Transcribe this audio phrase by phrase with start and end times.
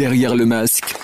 [0.00, 0.94] Derrière le masque,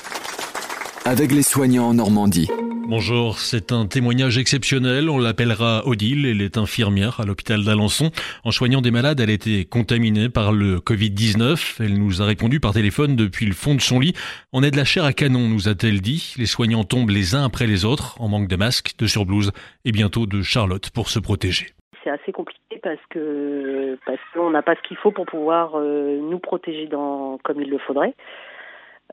[1.04, 2.48] avec les soignants en Normandie.
[2.88, 5.10] Bonjour, c'est un témoignage exceptionnel.
[5.10, 6.24] On l'appellera Odile.
[6.24, 8.10] Elle est infirmière à l'hôpital d'Alençon.
[8.42, 11.84] En soignant des malades, elle a été contaminée par le Covid-19.
[11.84, 14.14] Elle nous a répondu par téléphone depuis le fond de son lit.
[14.54, 16.34] On est de la chair à canon, nous a-t-elle dit.
[16.38, 19.52] Les soignants tombent les uns après les autres, en manque de masques, de surblouses
[19.84, 21.66] et bientôt de Charlotte pour se protéger.
[22.02, 26.18] C'est assez compliqué parce que parce qu'on n'a pas ce qu'il faut pour pouvoir euh,
[26.18, 28.14] nous protéger dans comme il le faudrait.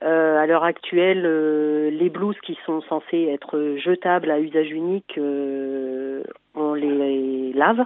[0.01, 5.17] Euh, à l'heure actuelle, euh, les blouses qui sont censées être jetables à usage unique,
[5.17, 6.23] euh,
[6.55, 7.85] on les lave.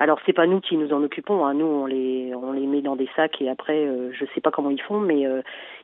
[0.00, 1.54] Alors c'est pas nous qui nous en occupons, hein.
[1.54, 4.50] nous on les on les met dans des sacs et après euh, je sais pas
[4.50, 5.24] comment ils font, mais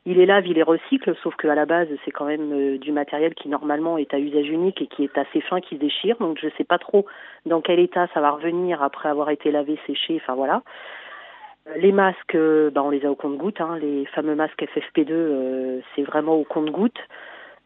[0.05, 3.33] il les lave, il les recycle, sauf qu'à la base c'est quand même du matériel
[3.35, 6.39] qui normalement est à usage unique et qui est assez fin, qui se déchire, donc
[6.41, 7.05] je sais pas trop
[7.45, 10.61] dans quel état ça va revenir après avoir été lavé, séché, enfin voilà.
[11.77, 13.61] Les masques, euh, bah, on les a au compte-goutte.
[13.61, 13.77] Hein.
[13.79, 16.99] Les fameux masques FFP2, euh, c'est vraiment au compte-goutte.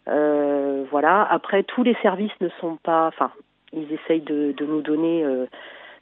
[0.07, 1.23] Euh, voilà.
[1.23, 3.07] Après, tous les services ne sont pas.
[3.07, 3.31] Enfin,
[3.73, 5.25] ils essayent de, de nous donner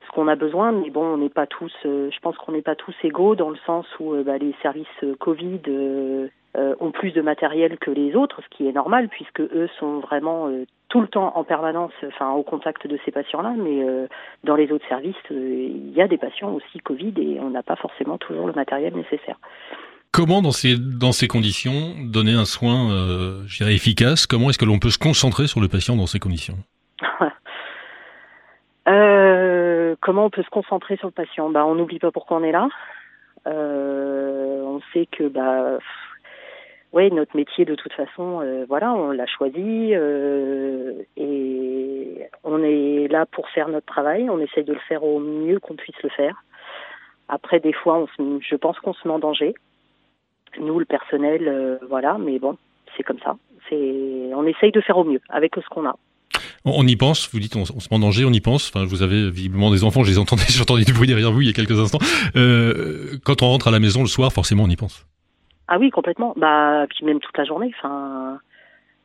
[0.06, 1.74] ce qu'on a besoin, mais bon, on n'est pas tous.
[1.84, 4.88] je pense qu'on n'est pas tous égaux dans le sens où bah, les services
[5.20, 5.62] Covid
[6.56, 10.50] ont plus de matériel que les autres, ce qui est normal puisque eux sont vraiment
[10.94, 14.06] tout le temps en permanence, enfin au contact de ces patients-là, mais euh,
[14.44, 17.64] dans les autres services, euh, il y a des patients aussi Covid et on n'a
[17.64, 19.38] pas forcément toujours le matériel nécessaire.
[20.12, 24.60] Comment, dans ces, dans ces conditions, donner un soin, euh, je dirais, efficace Comment est-ce
[24.60, 26.58] que l'on peut se concentrer sur le patient dans ces conditions?
[28.90, 31.50] Euh, Comment on peut se concentrer sur le patient?
[31.50, 32.68] Bah, On n'oublie pas pourquoi on est là.
[33.46, 35.78] on sait que bah,
[36.94, 43.08] oui, notre métier de toute façon, euh, voilà, on l'a choisi euh, et on est
[43.10, 44.30] là pour faire notre travail.
[44.30, 46.44] On essaye de le faire au mieux qu'on puisse le faire.
[47.30, 49.56] Après, des fois, on se, je pense qu'on se met en danger.
[50.60, 52.58] Nous, le personnel, euh, voilà, mais bon,
[52.96, 53.38] c'est comme ça.
[53.70, 55.96] C'est, on essaye de faire au mieux avec ce qu'on a.
[56.64, 58.70] On, y pense, vous dites on, se met en danger, on y pense.
[58.70, 61.42] Enfin, vous avez visiblement des enfants, je les entendais, j'ai entendu du bruit derrière vous
[61.42, 62.00] il y a quelques instants.
[62.36, 65.08] quand on rentre à la maison le soir, forcément on y pense.
[65.68, 66.34] Ah oui, complètement.
[66.36, 67.72] Bah, puis même toute la journée.
[67.78, 68.40] Enfin,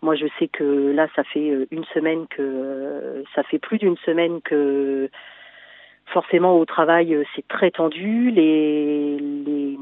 [0.02, 3.96] moi, je sais que là, ça fait euh, une semaine que ça fait plus d'une
[3.98, 5.08] semaine que
[6.06, 8.30] forcément au travail euh, c'est très tendu.
[8.30, 9.78] Les, les,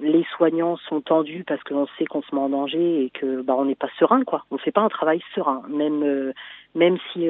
[0.00, 3.56] les soignants sont tendus parce qu'on sait qu'on se met en danger et que bah
[3.58, 4.44] on n'est pas serein quoi.
[4.50, 6.32] On fait pas un travail serein, même euh,
[6.74, 7.28] même si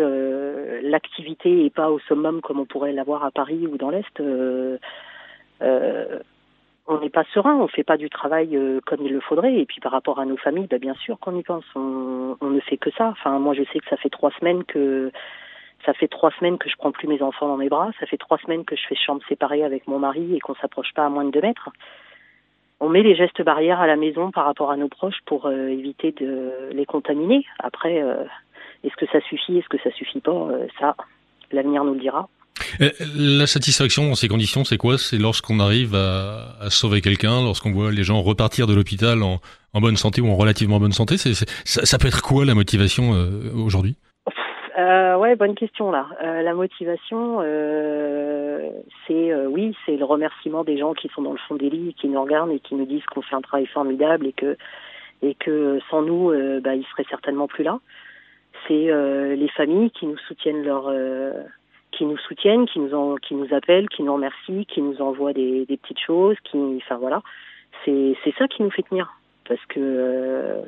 [0.82, 4.20] l'activité est pas au summum comme on pourrait l'avoir à Paris ou dans l'est.
[4.20, 4.78] Euh,
[6.86, 9.54] on n'est pas serein, on fait pas du travail euh, comme il le faudrait.
[9.54, 11.64] Et puis par rapport à nos familles, bah, bien sûr qu'on y pense.
[11.74, 13.08] On, on, ne fait que ça.
[13.08, 15.10] Enfin, moi, je sais que ça fait trois semaines que
[15.86, 17.90] ça fait trois semaines que je prends plus mes enfants dans mes bras.
[18.00, 20.92] Ça fait trois semaines que je fais chambre séparée avec mon mari et qu'on s'approche
[20.94, 21.70] pas à moins de deux mètres.
[22.80, 25.68] On met les gestes barrières à la maison par rapport à nos proches pour euh,
[25.68, 27.46] éviter de les contaminer.
[27.58, 28.24] Après, euh,
[28.82, 30.96] est-ce que ça suffit, est-ce que ça suffit pas Ça,
[31.50, 32.28] l'avenir nous le dira.
[32.80, 34.98] Euh, la satisfaction dans ces conditions, c'est quoi?
[34.98, 39.40] C'est lorsqu'on arrive à, sauver quelqu'un, lorsqu'on voit les gens repartir de l'hôpital en,
[39.80, 41.16] bonne santé ou en relativement bonne santé?
[41.16, 43.96] Ça, peut être quoi la motivation euh, aujourd'hui?
[44.78, 46.06] Euh, Ouais, bonne question là.
[46.22, 48.68] Euh, la motivation, euh,
[49.06, 52.08] c'est oui, c'est le remerciement des gens qui sont dans le fond des lits, qui
[52.08, 54.56] nous regardent et qui nous disent qu'on fait un travail formidable et que
[55.22, 56.30] et que sans nous,
[56.60, 57.78] bah, ils seraient certainement plus là.
[58.68, 58.90] C'est
[59.36, 60.92] les familles qui nous soutiennent leur
[61.96, 65.32] qui nous soutiennent, qui nous en, qui nous appellent, qui nous remercient, qui nous envoient
[65.32, 67.22] des, des petites choses, qui, enfin voilà,
[67.84, 69.12] c'est ça qui nous fait tenir,
[69.48, 70.62] parce que euh,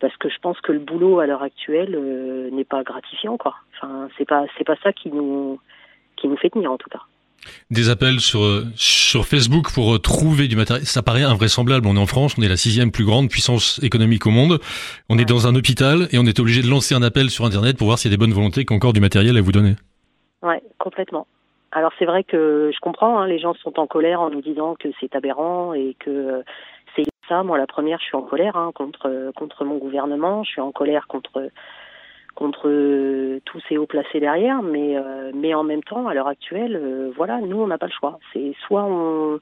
[0.00, 3.54] parce que je pense que le boulot à l'heure actuelle euh, n'est pas gratifiant quoi.
[3.76, 5.60] Enfin c'est pas c'est pas ça qui nous
[6.16, 7.02] qui nous fait tenir en tout cas.
[7.70, 8.40] Des appels sur
[8.76, 11.86] sur Facebook pour trouver du matériel, ça paraît invraisemblable.
[11.86, 14.60] On est en France, on est la sixième plus grande puissance économique au monde.
[15.08, 17.76] On est dans un hôpital et on est obligé de lancer un appel sur Internet
[17.76, 19.52] pour voir s'il y a des bonnes volontés qui ont encore du matériel à vous
[19.52, 19.74] donner.
[20.42, 21.26] Ouais, complètement.
[21.72, 24.74] Alors c'est vrai que je comprends, hein, les gens sont en colère en nous disant
[24.74, 26.42] que c'est aberrant et que euh,
[26.94, 27.42] c'est ça.
[27.42, 30.44] Moi, la première, je suis en colère hein, contre contre mon gouvernement.
[30.44, 31.48] Je suis en colère contre
[32.34, 32.68] contre
[33.44, 37.40] tous ces hauts placés derrière, mais euh, en même temps, à l'heure actuelle, euh, voilà,
[37.40, 38.18] nous on n'a pas le choix.
[38.32, 39.40] C'est soit on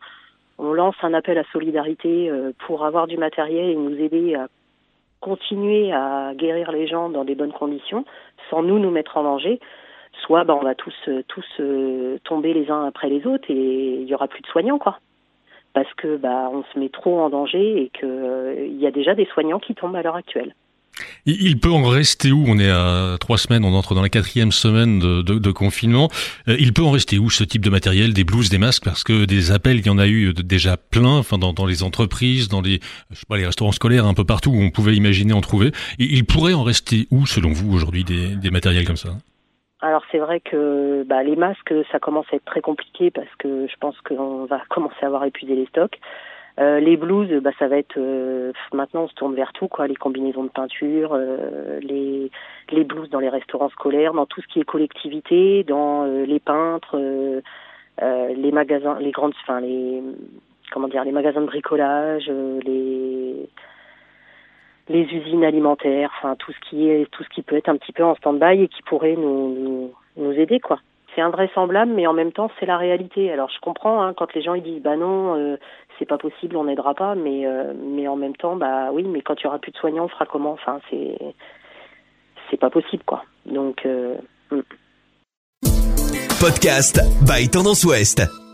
[0.58, 2.30] on lance un appel à solidarité
[2.66, 4.48] pour avoir du matériel et nous aider à
[5.20, 8.04] continuer à guérir les gens dans des bonnes conditions,
[8.50, 9.58] sans nous nous mettre en danger
[10.26, 13.98] soit bah, on va tous euh, tous euh, tomber les uns après les autres et
[14.00, 14.98] il y aura plus de soignants quoi
[15.72, 19.14] parce que bah on se met trop en danger et que euh, y a déjà
[19.14, 20.54] des soignants qui tombent à l'heure actuelle.
[21.24, 22.44] Il peut en rester où?
[22.46, 26.10] On est à trois semaines, on entre dans la quatrième semaine de, confinement.
[26.46, 28.84] Il peut en rester où ce type de matériel, des blouses, des masques?
[28.84, 32.48] Parce que des appels, il y en a eu déjà plein, enfin dans, les entreprises,
[32.48, 32.80] dans les,
[33.10, 35.72] je sais pas, les restaurants scolaires, un peu partout où on pouvait imaginer en trouver.
[35.98, 39.16] Il pourrait en rester où, selon vous, aujourd'hui, des, des matériels comme ça?
[39.82, 43.66] Alors c'est vrai que bah, les masques, ça commence à être très compliqué parce que
[43.66, 45.98] je pense qu'on va commencer à avoir épuisé les stocks.
[46.58, 49.86] Euh, les blouses, bah, ça va être euh, maintenant on se tourne vers tout quoi,
[49.86, 52.30] les combinaisons de peinture, euh, les
[52.70, 56.98] les blouses dans les restaurants scolaires, dans tout ce qui est collectivité, dans les peintres,
[58.00, 60.02] les magasins, les grandes, enfin les
[60.70, 63.48] comment dire, les magasins de bricolage, les
[64.88, 67.92] les usines alimentaires, enfin tout ce qui est tout ce qui peut être un petit
[67.92, 70.78] peu en stand-by et qui pourrait nous, nous, aider quoi
[71.14, 73.32] c'est invraisemblable, mais en même temps, c'est la réalité.
[73.32, 75.56] Alors, je comprends hein, quand les gens ils disent, bah non, euh,
[75.98, 79.20] c'est pas possible, on n'aidera pas, mais euh, mais en même temps, bah oui, mais
[79.20, 80.52] quand il y aura plus de soignants, on fera comment?
[80.52, 81.18] Enfin, c'est
[82.48, 83.24] c'est pas possible, quoi.
[83.44, 83.84] Donc.
[83.86, 84.14] Euh,
[84.52, 84.60] hmm.
[86.40, 88.49] Podcast by Tendance Ouest.